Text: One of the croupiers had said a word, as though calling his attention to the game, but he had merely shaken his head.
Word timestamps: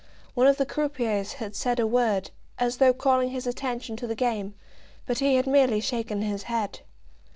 One 0.33 0.47
of 0.47 0.57
the 0.57 0.65
croupiers 0.65 1.33
had 1.33 1.55
said 1.55 1.79
a 1.79 1.85
word, 1.85 2.31
as 2.57 2.77
though 2.77 2.91
calling 2.91 3.29
his 3.29 3.45
attention 3.45 3.95
to 3.97 4.07
the 4.07 4.15
game, 4.15 4.55
but 5.05 5.19
he 5.19 5.35
had 5.35 5.45
merely 5.45 5.79
shaken 5.79 6.23
his 6.23 6.41
head. 6.49 6.79